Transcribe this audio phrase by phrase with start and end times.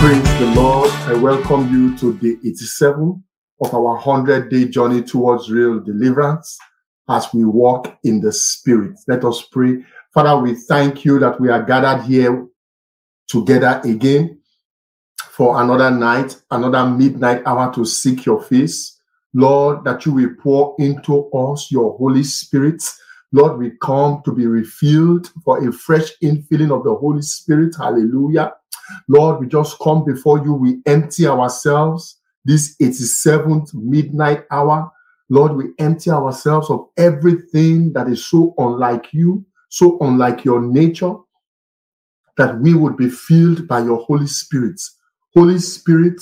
[0.00, 0.88] Praise the Lord.
[0.90, 3.22] I welcome you to day 87
[3.60, 6.58] of our 100 day journey towards real deliverance
[7.10, 8.98] as we walk in the Spirit.
[9.06, 9.84] Let us pray.
[10.14, 12.46] Father, we thank you that we are gathered here
[13.28, 14.40] together again
[15.32, 18.98] for another night, another midnight hour to seek your face.
[19.34, 22.82] Lord, that you will pour into us your Holy Spirit.
[23.32, 27.74] Lord, we come to be refilled for a fresh infilling of the Holy Spirit.
[27.76, 28.54] Hallelujah.
[29.08, 30.52] Lord, we just come before you.
[30.54, 34.90] We empty ourselves this 87th midnight hour.
[35.28, 41.14] Lord, we empty ourselves of everything that is so unlike you, so unlike your nature,
[42.36, 44.80] that we would be filled by your Holy Spirit.
[45.34, 46.20] Holy Spirit,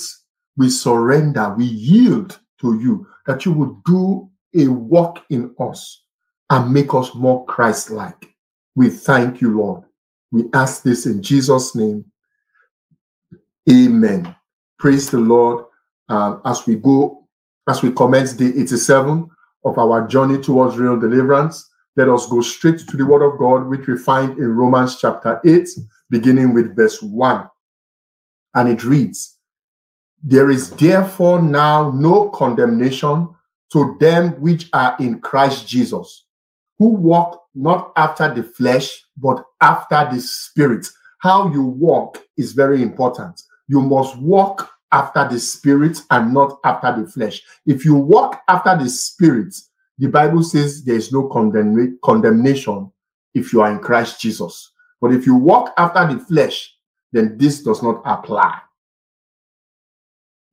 [0.57, 6.03] we surrender, we yield to you, that you would do a work in us
[6.49, 8.29] and make us more Christ like.
[8.75, 9.83] We thank you, Lord.
[10.31, 12.05] We ask this in Jesus' name.
[13.69, 14.35] Amen.
[14.79, 15.65] Praise the Lord.
[16.07, 17.27] Uh, as we go,
[17.67, 19.29] as we commence day 87
[19.63, 23.67] of our journey towards real deliverance, let us go straight to the word of God,
[23.67, 25.67] which we find in Romans chapter 8,
[26.09, 27.47] beginning with verse 1.
[28.55, 29.37] And it reads,
[30.23, 33.29] There is therefore now no condemnation
[33.73, 36.25] to them which are in Christ Jesus,
[36.79, 40.87] who walk not after the flesh, but after the spirit.
[41.19, 46.99] How you walk is very important you must walk after the spirit and not after
[46.99, 47.43] the flesh.
[47.67, 49.55] If you walk after the spirit,
[49.99, 52.91] the Bible says there is no condemn- condemnation
[53.35, 54.71] if you are in Christ Jesus.
[54.99, 56.75] But if you walk after the flesh,
[57.11, 58.59] then this does not apply.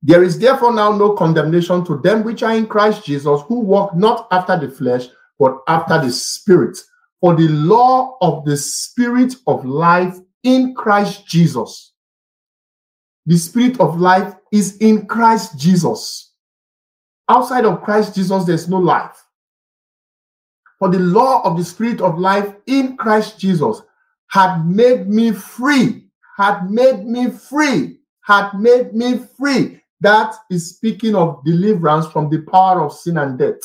[0.03, 3.95] There is therefore now no condemnation to them which are in Christ Jesus, who walk
[3.95, 5.07] not after the flesh,
[5.39, 6.77] but after the Spirit.
[7.19, 11.93] For the law of the Spirit of life in Christ Jesus
[13.27, 16.31] the spirit of life is in Christ Jesus.
[17.27, 19.21] Outside of Christ Jesus, there's no life.
[20.79, 23.81] For the law of the spirit of life in Christ Jesus
[24.29, 26.07] had made me free,
[26.37, 29.81] had made me free, had made me free.
[29.99, 33.59] That is speaking of deliverance from the power of sin and death.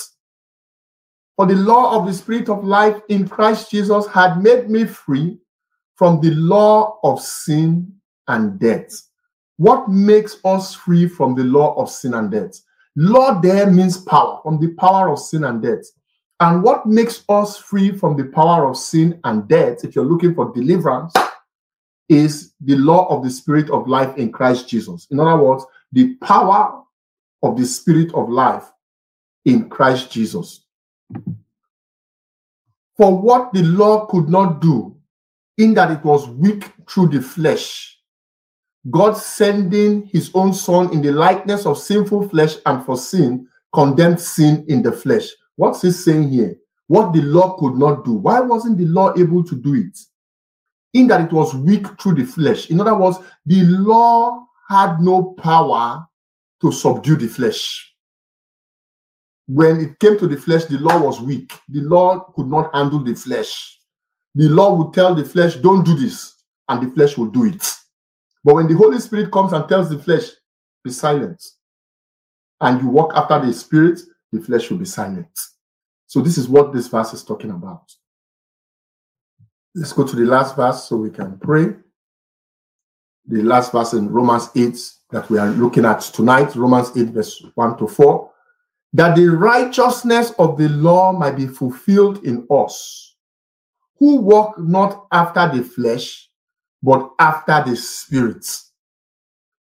[1.37, 5.39] For the law of the spirit of life in Christ Jesus had made me free
[5.95, 7.95] from the law of sin
[8.27, 8.91] and death.
[9.57, 12.61] What makes us free from the law of sin and death?
[12.97, 15.85] Law there means power, from the power of sin and death.
[16.41, 20.35] And what makes us free from the power of sin and death, if you're looking
[20.35, 21.15] for deliverance,
[22.09, 25.07] is the law of the spirit of life in Christ Jesus.
[25.11, 26.83] In other words, the power
[27.43, 28.71] of the spirit of life
[29.45, 30.65] in Christ Jesus.
[32.97, 34.97] For what the law could not do,
[35.59, 37.92] in that it was weak through the flesh,
[38.91, 44.21] God sending his own son in the likeness of sinful flesh and for sin, condemned
[44.21, 45.29] sin in the flesh.
[45.57, 46.57] What's he saying here?
[46.89, 48.15] What the law could not do.
[48.15, 49.99] Why wasn't the law able to do it?
[50.95, 52.71] In that it was weak through the flesh.
[52.71, 56.07] In other words, the law had no power
[56.61, 57.95] to subdue the flesh.
[59.47, 61.53] When it came to the flesh, the law was weak.
[61.69, 63.79] The law could not handle the flesh.
[64.35, 66.35] The law would tell the flesh, don't do this,
[66.69, 67.63] and the flesh will do it.
[68.45, 70.25] But when the Holy Spirit comes and tells the flesh,
[70.83, 71.45] be silent,
[72.61, 74.01] and you walk after the Spirit,
[74.33, 75.39] the flesh will be silent.
[76.07, 77.93] So, this is what this verse is talking about.
[79.75, 81.75] Let's go to the last verse so we can pray.
[83.27, 84.77] The last verse in Romans 8
[85.13, 88.31] that we are looking at tonight, Romans 8, verse 1 to 4.
[88.95, 93.17] That the righteousness of the law might be fulfilled in us,
[93.99, 96.29] who walk not after the flesh,
[96.83, 98.47] but after the Spirit.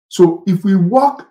[0.07, 1.27] So if we walk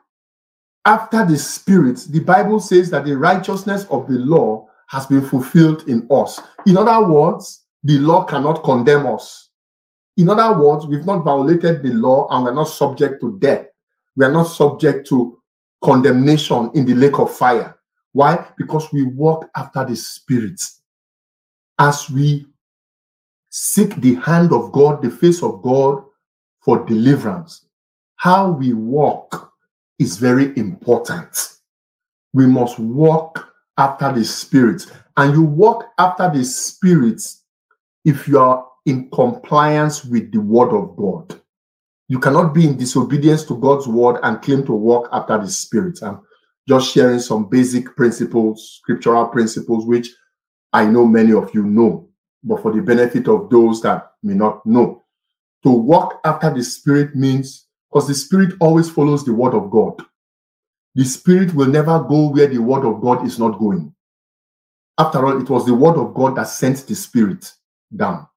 [0.85, 5.89] after the Spirit, the Bible says that the righteousness of the law has been fulfilled
[5.89, 6.41] in us.
[6.67, 9.51] In other words, the law cannot condemn us.
[10.17, 13.67] In other words, we've not violated the law and we're not subject to death.
[14.17, 15.41] We are not subject to
[15.83, 17.77] condemnation in the lake of fire.
[18.13, 18.47] Why?
[18.57, 20.63] Because we walk after the Spirit.
[21.79, 22.47] As we
[23.57, 26.03] seek the hand of God, the face of God
[26.59, 27.65] for deliverance.
[28.17, 29.53] How we walk
[30.01, 31.51] is very important.
[32.33, 33.49] We must walk
[33.79, 34.85] after the Spirit.
[35.17, 37.23] And you walk after the Spirit
[38.05, 41.41] if you are in compliance with the Word of God.
[42.09, 46.03] You cannot be in disobedience to God's Word and claim to walk after the Spirit.
[46.03, 46.23] I'm
[46.69, 50.09] just sharing some basic principles, scriptural principles, which
[50.73, 52.09] I know many of you know,
[52.45, 55.03] but for the benefit of those that may not know.
[55.65, 60.03] To walk after the Spirit means because the Spirit always follows the Word of God.
[60.95, 63.95] The Spirit will never go where the Word of God is not going.
[64.99, 67.51] After all, it was the Word of God that sent the Spirit
[67.97, 68.29] down.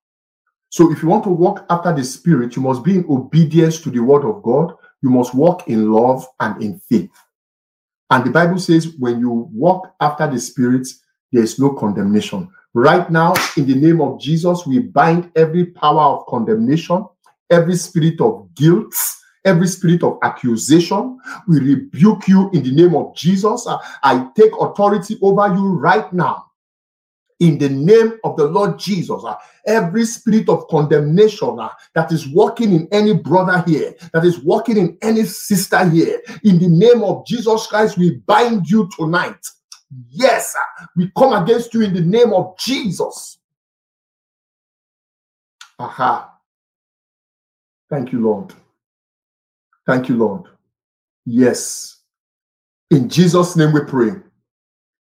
[0.70, 3.92] So if you want to walk after the Spirit, you must be in obedience to
[3.92, 4.74] the Word of God.
[5.02, 7.12] You must walk in love and in faith.
[8.10, 10.88] And the Bible says, when you walk after the Spirit,
[11.32, 12.50] there is no condemnation.
[12.74, 17.06] Right now, in the name of Jesus, we bind every power of condemnation,
[17.50, 18.94] every spirit of guilt,
[19.46, 21.18] every spirit of accusation.
[21.48, 23.68] We rebuke you in the name of Jesus.
[24.04, 26.48] I take authority over you right now
[27.40, 29.24] in the name of the Lord Jesus.
[29.24, 29.36] Uh,
[29.66, 34.78] every spirit of condemnation uh, that is working in any brother here, that is working
[34.78, 39.46] in any sister here, in the name of Jesus Christ, we bind you tonight.
[40.10, 40.56] Yes,
[40.96, 43.40] we come against you in the name of Jesus.
[45.80, 46.34] Aha.
[47.90, 48.54] Thank you, Lord.
[49.86, 50.44] Thank you, Lord.
[51.26, 52.00] Yes.
[52.92, 54.12] In Jesus' name we pray.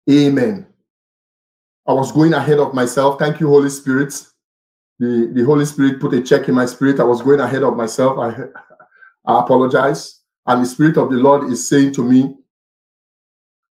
[0.10, 0.68] Amen.
[1.88, 3.20] I was going ahead of myself.
[3.20, 4.14] Thank you, Holy Spirit.
[5.00, 7.00] The, the Holy Spirit put a check in my spirit.
[7.00, 8.20] I was going ahead of myself.
[8.20, 8.30] I,
[9.28, 10.22] I apologize.
[10.48, 12.36] And the Spirit of the Lord is saying to me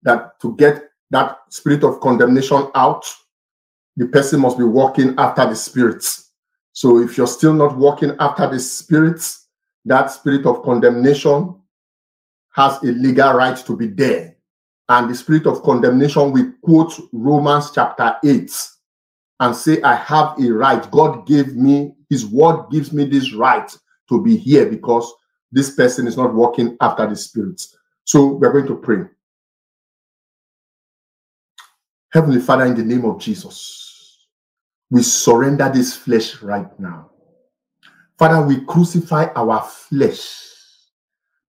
[0.03, 3.05] that to get that spirit of condemnation out,
[3.97, 6.31] the person must be walking after the spirits.
[6.73, 9.47] So if you're still not walking after the spirits,
[9.85, 11.55] that spirit of condemnation
[12.51, 14.35] has a legal right to be there
[14.91, 18.51] and the spirit of condemnation we quote Romans chapter 8
[19.39, 20.91] and say, I have a right.
[20.91, 23.73] God gave me, his word gives me this right
[24.09, 25.11] to be here because
[25.51, 27.77] this person is not walking after the spirits.
[28.03, 29.05] So we're going to pray.
[32.11, 34.27] Heavenly Father, in the name of Jesus,
[34.89, 37.11] we surrender this flesh right now.
[38.17, 40.45] Father, we crucify our flesh,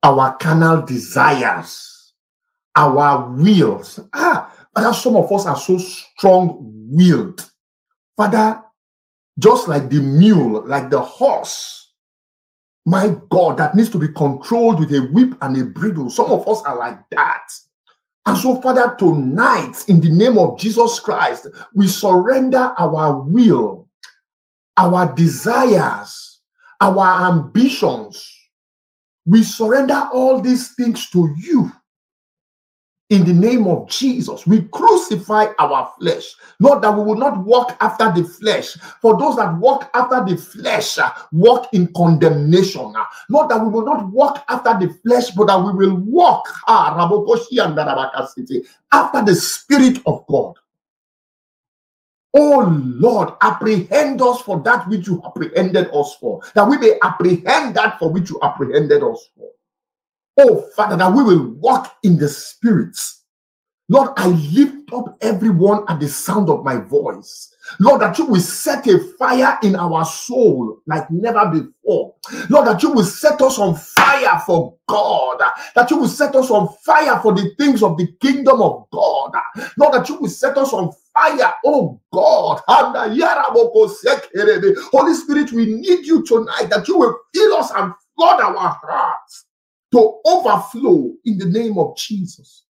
[0.03, 1.93] our carnal desires
[2.75, 4.01] our wills.
[4.13, 6.59] Ah, Father, some of us are so strong
[6.91, 7.51] willed.
[8.17, 8.63] Father,
[9.39, 11.93] just like the mule, like the horse,
[12.85, 16.11] my God, that needs to be controlled with a whip and a bridle.
[16.11, 17.49] Some of us are like that.
[18.25, 23.89] And so, Father, tonight, in the name of Jesus Christ, we surrender our will,
[24.77, 26.41] our desires,
[26.81, 28.29] our ambitions.
[29.27, 31.73] We surrender all these things to you
[33.13, 34.47] in the name of Jesus.
[34.47, 36.35] We crucify our flesh.
[36.59, 38.73] Lord, that we will not walk after the flesh.
[39.03, 42.95] For those that walk after the flesh, uh, walk in condemnation.
[42.97, 46.49] Uh, Lord, that we will not walk after the flesh, but that we will walk
[46.67, 46.97] uh,
[48.93, 50.55] after the Spirit of God.
[52.35, 57.75] Oh Lord, apprehend us for that which you apprehended us for, that we may apprehend
[57.75, 59.42] that for which you apprehended us for.
[60.39, 63.23] Oh, Father, that we will walk in the spirits.
[63.89, 67.55] Lord, I lift up everyone at the sound of my voice.
[67.79, 72.15] Lord, that you will set a fire in our soul like never before.
[72.49, 75.43] Lord, that you will set us on fire for God.
[75.75, 79.33] That you will set us on fire for the things of the kingdom of God.
[79.79, 82.63] Lord, that you will set us on fire, oh God.
[84.93, 89.47] Holy Spirit, we need you tonight that you will fill us and flood our hearts
[89.93, 92.65] to overflow in the name of Jesus.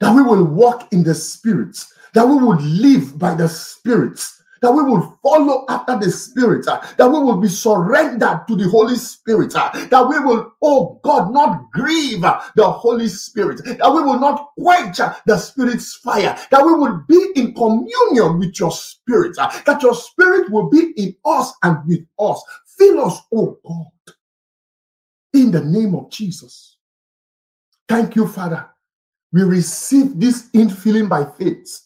[0.00, 4.72] That we will walk in the spirits, that we would live by the spirits, that
[4.72, 8.96] we will follow after the spirit, uh, that we will be surrendered to the Holy
[8.96, 14.02] Spirit, uh, that we will, oh God, not grieve uh, the Holy Spirit, that we
[14.02, 19.36] will not quench the Spirit's fire, that we will be in communion with your Spirit,
[19.36, 22.42] that your Spirit will be in us and with us.
[22.78, 24.15] Fill us, oh God
[25.42, 26.78] in the name of Jesus.
[27.88, 28.66] Thank you, Father.
[29.32, 31.80] We receive this infilling by faith.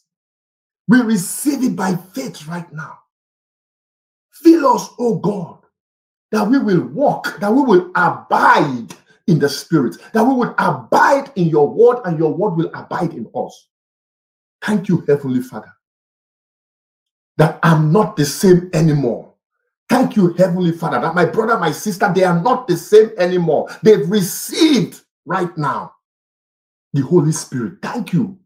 [0.88, 2.98] We receive it by faith right now.
[4.32, 5.58] Fill us, oh God,
[6.32, 8.94] that we will walk, that we will abide
[9.26, 13.12] in the Spirit, that we will abide in your word, and your word will abide
[13.14, 13.68] in us.
[14.62, 15.72] Thank you, Heavenly Father,
[17.36, 19.29] that I'm not the same anymore.
[19.90, 23.68] Thank you, Heavenly Father, that my brother, my sister, they are not the same anymore.
[23.82, 25.94] They've received right now.
[26.92, 27.74] The Holy Spirit.
[27.82, 28.38] Thank you.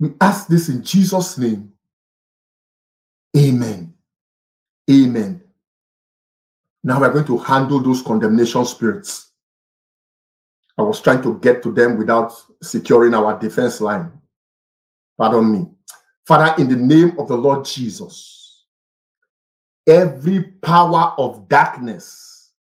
[0.00, 1.72] We ask this in Jesus' name.
[3.36, 3.94] Amen.
[4.90, 5.42] Amen.
[6.84, 9.30] Now we're going to handle those condemnation spirits.
[10.76, 14.12] I was trying to get to them without securing our defense line.
[15.16, 15.68] Pardon me.
[16.26, 18.43] Father, in the name of the Lord Jesus,
[19.86, 22.52] every power of darkness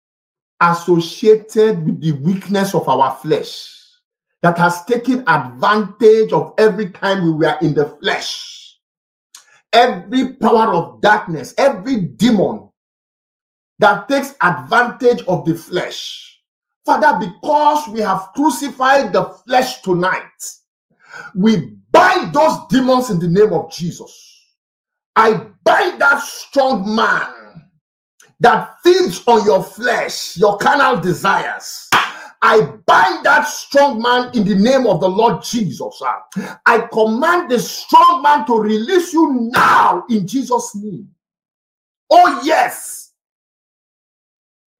[0.61, 3.69] associated with the weakness of our flesh
[4.41, 8.77] that has taken advantage of every time we were in the flesh,
[9.71, 12.69] every power of darkness, every demon
[13.79, 16.41] that takes advantage of the flesh.
[16.85, 20.21] Father, because we have crucified the flesh tonight,
[21.35, 24.32] we bind those demons in the name of Jesus.
[25.15, 27.33] I bind that strong man
[28.39, 31.89] that feeds on your flesh, your carnal desires.
[32.41, 36.01] I bind that strong man in the name of the Lord Jesus.
[36.65, 41.07] I command the strong man to release you now in Jesus' name.
[42.09, 43.11] Oh, yes.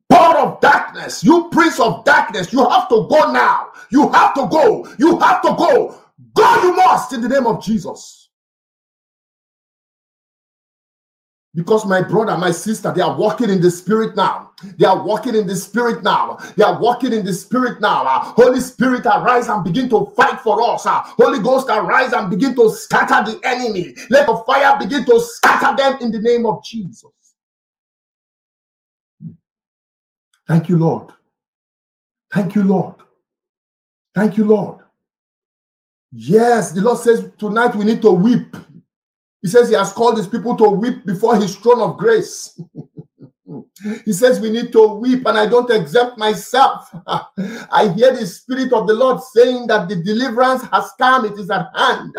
[0.10, 3.72] Power of darkness, you prince of darkness, you have to go now.
[3.90, 4.88] You have to go.
[5.00, 6.00] You have to go.
[6.34, 8.23] Go, you must, in the name of Jesus.
[11.56, 14.52] Because my brother, my sister, they are walking in the spirit now.
[14.80, 16.38] They are walking in the spirit now.
[16.58, 18.06] They are walking in the spirit now.
[18.06, 20.86] Uh, Holy Spirit, arise and begin to fight for us.
[20.86, 23.96] Uh, Holy Ghost, arise and begin to scatter the enemy.
[24.10, 27.12] Let the fire begin to scatter them in the name of Jesus.
[30.48, 31.12] Thank you, Lord.
[32.34, 32.96] Thank you, Lord.
[34.16, 34.80] Thank you, Lord.
[36.12, 38.56] Yes, the Lord says tonight we need to weep.
[39.44, 42.60] He says he has called his people to weep before his throne of grace.
[44.06, 46.90] He says we need to weep, and I don't exempt myself.
[47.08, 51.50] I hear the Spirit of the Lord saying that the deliverance has come, it is
[51.50, 52.16] at hand.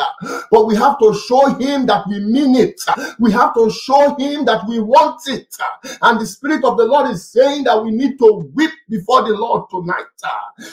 [0.50, 2.80] But we have to show Him that we mean it.
[3.18, 5.56] We have to show Him that we want it.
[6.02, 9.34] And the Spirit of the Lord is saying that we need to weep before the
[9.34, 10.06] Lord tonight.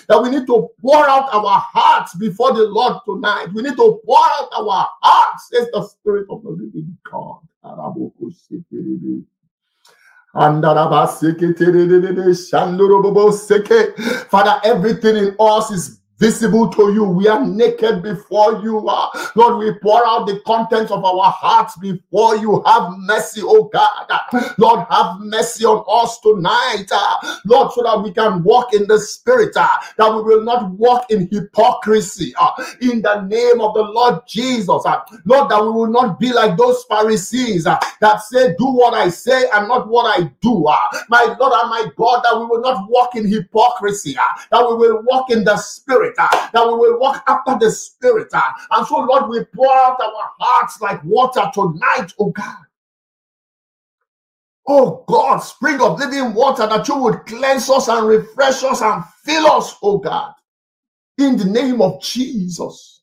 [0.08, 3.48] That we need to pour out our hearts before the Lord tonight.
[3.54, 7.40] We need to pour out our hearts, says the Spirit of the living God.
[14.30, 17.04] Father, everything in us is visible to you.
[17.04, 18.88] We are naked before you.
[18.88, 22.62] Uh, Lord, we pour out the contents of our hearts before you.
[22.68, 24.08] Have mercy, oh God.
[24.60, 26.86] Lord, have mercy on us tonight.
[26.92, 30.70] Uh, Lord, so that we can walk in the spirit, uh, that we will not
[30.72, 32.36] walk in hypocrisy.
[32.82, 34.68] In the name of the Lord Jesus.
[35.26, 39.50] Lord, that we will not be like those Pharisees that say, Do what I say
[39.54, 40.66] and not what I do.
[41.10, 44.14] My Lord and my God, that we will not walk in hypocrisy,
[44.52, 46.11] that we will walk in the spirit.
[46.14, 48.30] Spirit, uh, that we will walk after the Spirit.
[48.34, 48.42] Uh,
[48.72, 52.58] and so, Lord, we pour out our hearts like water tonight, oh God.
[54.68, 59.04] Oh God, spring of living water that you would cleanse us and refresh us and
[59.26, 60.34] fill us, oh God,
[61.18, 63.02] in the name of Jesus.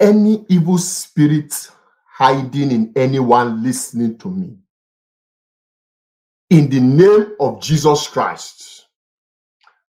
[0.00, 1.70] Any evil spirit
[2.06, 4.56] hiding in anyone listening to me,
[6.50, 8.86] in the name of Jesus Christ,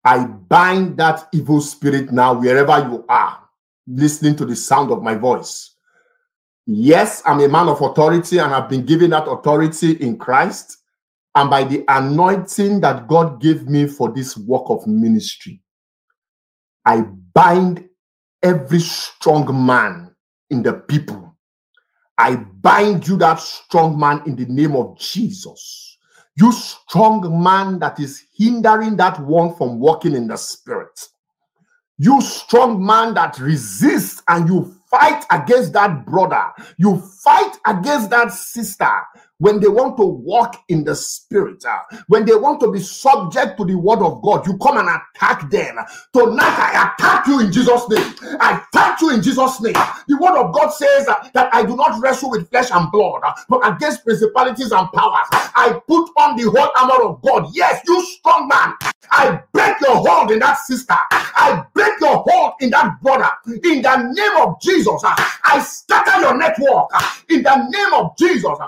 [0.05, 3.39] I bind that evil spirit now wherever you are,
[3.87, 5.75] listening to the sound of my voice.
[6.65, 10.77] Yes, I'm a man of authority and I've been given that authority in Christ
[11.35, 15.61] and by the anointing that God gave me for this work of ministry.
[16.85, 17.01] I
[17.33, 17.89] bind
[18.41, 20.15] every strong man
[20.49, 21.35] in the people.
[22.17, 25.92] I bind you, that strong man, in the name of Jesus
[26.35, 31.07] you strong man that is hindering that one from walking in the spirit.
[31.97, 36.51] You strong man that resists and you fight against that brother.
[36.77, 38.89] You fight against that sister
[39.43, 43.57] when they want to walk in the spirit, uh, when they want to be subject
[43.57, 45.75] to the word of God, you come and attack them.
[46.13, 48.37] Tonight, I attack you in Jesus' name.
[48.39, 49.73] I attack you in Jesus' name.
[50.07, 53.19] The word of God says uh, that I do not wrestle with flesh and blood,
[53.25, 55.27] uh, but against principalities and powers.
[55.31, 57.49] I put on the whole armor of God.
[57.53, 58.75] Yes, you strong man.
[59.11, 60.95] I break your hold in that sister.
[61.11, 63.29] I break your hold in that brother.
[63.45, 66.89] In the name of Jesus, uh, I scatter your network.
[66.93, 68.67] Uh, in the name of Jesus, uh,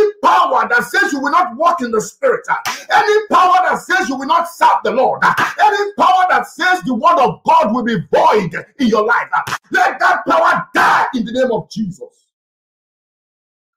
[0.00, 2.56] any power that says you will not walk in the spirit, uh,
[2.92, 6.82] any power that says you will not serve the Lord, uh, any power that says
[6.82, 11.06] the word of God will be void in your life, uh, let that power die
[11.14, 12.28] in the name of Jesus.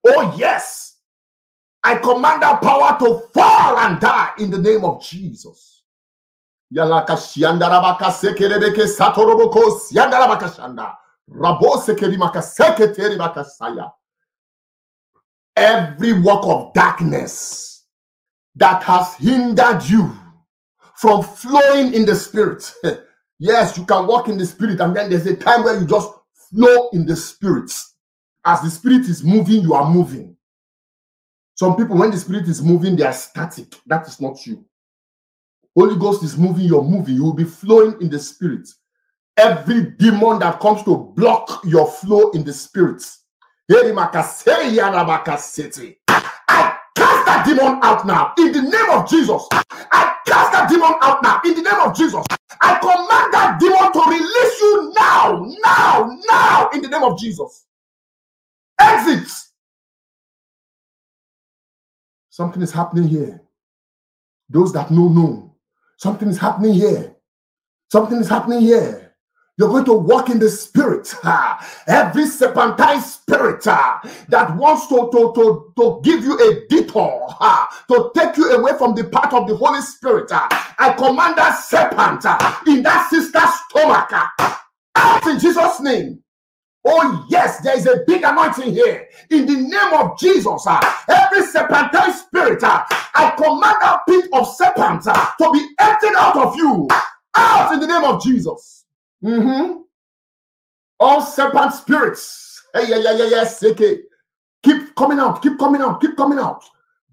[0.06, 0.98] Oh, yes.
[1.84, 5.82] I command that power to fall and die in the name of Jesus.
[6.74, 8.10] Siandarabaka
[15.56, 17.86] Every work of darkness
[18.56, 20.16] that has hindered you
[20.96, 22.74] from flowing in the spirit.
[23.40, 26.10] yes, you can walk in the spirit, and then there's a time where you just
[26.50, 27.72] flow in the spirit.
[28.46, 30.36] As the spirit is moving, you are moving.
[31.56, 33.76] Some people, when the spirit is moving, they are static.
[33.86, 34.66] That is not you.
[35.76, 37.16] Holy Ghost is moving, you're moving.
[37.16, 38.68] You will be flowing in the spirit.
[39.38, 43.04] Every demon that comes to block your flow in the spirit,
[46.08, 49.48] I cast that demon out now in the name of Jesus.
[49.52, 52.26] I cast that demon out now in the name of Jesus.
[52.62, 57.66] I command that demon to release you now, now, now in the name of Jesus.
[58.80, 59.32] Exit.
[62.30, 63.42] Something is happening here.
[64.50, 65.56] Those that know, know.
[65.98, 67.16] Something is happening here.
[67.92, 69.03] Something is happening here.
[69.58, 71.14] You're going to walk in the spirit.
[71.88, 77.36] Every serpentine spirit that wants to, to, to, to give you a detour,
[77.90, 80.30] to take you away from the path of the Holy Spirit.
[80.32, 82.26] I command that serpent
[82.68, 84.12] in that sister's stomach
[84.96, 86.24] out in Jesus' name.
[86.86, 89.08] Oh, yes, there is a big anointing here.
[89.30, 90.68] In the name of Jesus,
[91.08, 96.88] every serpentine spirit, I command that pit of serpents to be emptied out of you.
[97.36, 98.83] Out in the name of Jesus.
[99.24, 99.82] Mm-hmm.
[101.00, 102.62] All serpent spirits.
[102.74, 103.64] Hey, yeah, yeah, yeah, yes.
[103.64, 104.00] Okay.
[104.64, 106.64] Keep coming out, keep coming out, keep coming out.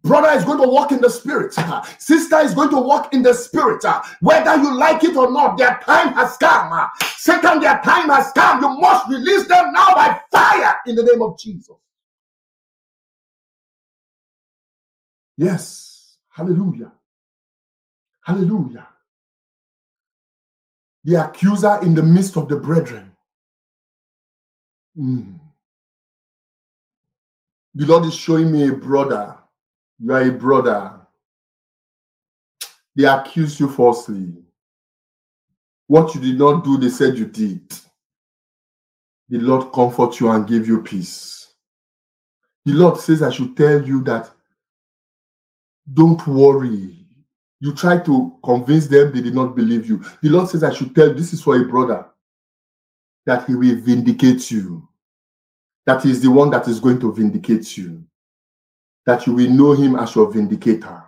[0.03, 1.55] Brother is going to walk in the spirit.
[1.99, 3.85] Sister is going to walk in the spirit.
[4.21, 6.89] Whether you like it or not, their time has come.
[7.17, 8.63] Satan, their time has come.
[8.63, 11.77] You must release them now by fire in the name of Jesus.
[15.37, 16.17] Yes.
[16.31, 16.93] Hallelujah.
[18.23, 18.87] Hallelujah
[21.05, 23.11] the accuser in the midst of the brethren.
[24.99, 25.39] Mm.
[27.75, 29.37] The Lord is showing me a brother.
[29.99, 31.01] You are a brother.
[32.97, 34.35] They accuse you falsely.
[35.87, 37.63] What you did not do, they said you did.
[39.29, 41.55] The Lord comfort you and give you peace.
[42.65, 44.31] The Lord says, I should tell you that
[45.93, 47.00] don't worry.
[47.61, 50.03] You try to convince them, they did not believe you.
[50.23, 52.07] The Lord says, I should tell this is for a brother
[53.27, 54.89] that he will vindicate you.
[55.85, 58.03] That he is the one that is going to vindicate you.
[59.05, 61.03] That you will know him as your vindicator.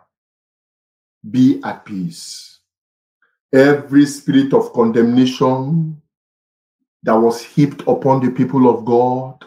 [1.30, 2.58] Be at peace.
[3.52, 6.00] Every spirit of condemnation
[7.02, 9.44] that was heaped upon the people of God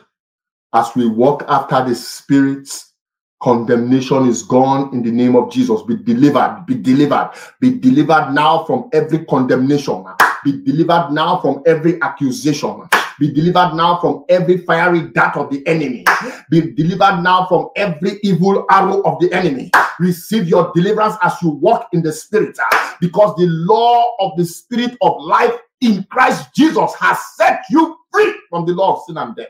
[0.73, 2.93] as we walk after the spirits
[3.41, 5.81] Condemnation is gone in the name of Jesus.
[5.83, 10.05] Be delivered, be delivered, be delivered now from every condemnation,
[10.43, 12.81] be delivered now from every accusation,
[13.19, 16.05] be delivered now from every fiery dart of the enemy,
[16.49, 19.69] be delivered now from every evil arrow of the enemy.
[19.99, 22.57] Receive your deliverance as you walk in the spirit,
[23.01, 28.33] because the law of the spirit of life in Christ Jesus has set you free
[28.49, 29.49] from the law of sin and death.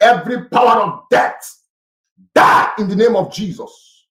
[0.00, 1.59] Every power of death
[2.34, 4.06] die in the name of Jesus.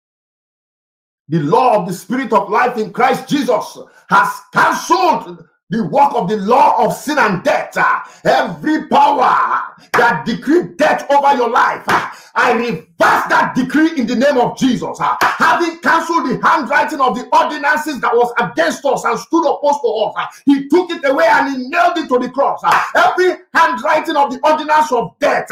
[1.28, 3.78] The law of the spirit of life in Christ Jesus
[4.10, 7.78] has cancelled the work of the law of sin and death.
[7.78, 9.60] Uh, every power
[9.94, 12.86] that decreed death over your life, uh, I reverse
[13.30, 15.00] that decree in the name of Jesus.
[15.00, 19.82] Uh, having cancelled the handwriting of the ordinances that was against us and stood opposed
[19.82, 22.62] to us, he took it away and he nailed it to the cross.
[22.96, 25.50] Every handwriting of the ordinance of death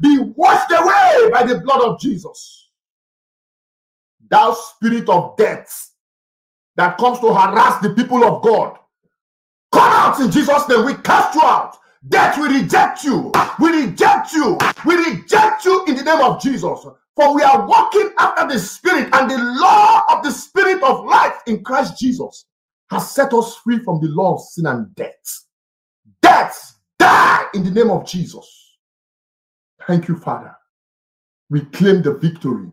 [0.00, 2.70] be washed away by the blood of Jesus.
[4.30, 5.92] Thou spirit of death
[6.76, 8.78] that comes to harass the people of God
[9.72, 10.84] Come out in Jesus' name.
[10.84, 11.76] We cast you out.
[12.08, 13.32] Death, we reject you.
[13.60, 14.56] We reject you.
[14.86, 16.86] We reject you in the name of Jesus.
[17.16, 21.34] For we are walking after the Spirit, and the law of the Spirit of life
[21.46, 22.46] in Christ Jesus
[22.90, 25.44] has set us free from the law of sin and death.
[26.22, 28.76] Death, die in the name of Jesus.
[29.86, 30.54] Thank you, Father.
[31.50, 32.70] We claim the victory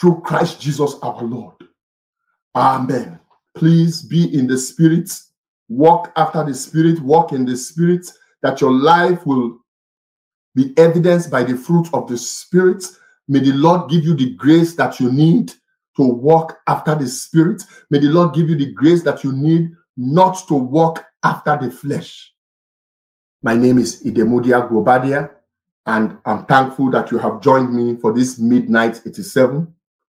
[0.00, 1.56] through Christ Jesus our Lord.
[2.54, 3.20] Amen.
[3.54, 5.10] Please be in the Spirit
[5.68, 8.10] walk after the Spirit, walk in the Spirit,
[8.42, 9.58] that your life will
[10.54, 12.84] be evidenced by the fruit of the Spirit.
[13.28, 15.52] May the Lord give you the grace that you need
[15.96, 17.62] to walk after the Spirit.
[17.90, 21.70] May the Lord give you the grace that you need not to walk after the
[21.70, 22.32] flesh.
[23.42, 25.30] My name is Idemudia Guobadia.
[25.86, 29.72] And I'm thankful that you have joined me for this midnight 87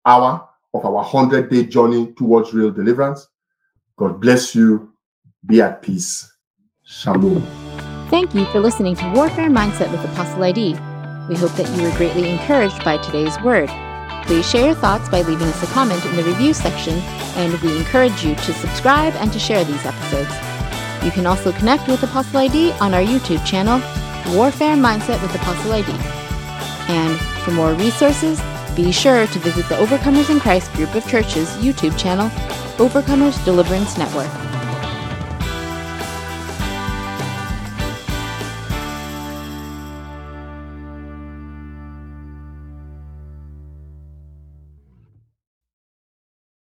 [0.07, 3.29] hour of our 100 day journey towards real deliverance.
[3.97, 4.93] God bless you.
[5.47, 6.31] Be at peace.
[6.83, 7.47] Shalom.
[8.11, 10.73] Thank you for listening to Warfare Mindset with Apostle ID.
[11.29, 13.71] We hope that you were greatly encouraged by today's word.
[14.25, 16.95] Please share your thoughts by leaving us a comment in the review section,
[17.37, 20.35] and we encourage you to subscribe and to share these episodes.
[21.05, 23.79] You can also connect with Apostle ID on our YouTube channel,
[24.35, 25.93] Warfare Mindset with Apostle ID.
[26.89, 28.41] And for more resources,
[28.75, 32.29] be sure to visit the Overcomers in Christ group of churches YouTube channel,
[32.79, 34.48] Overcomers Deliverance Network.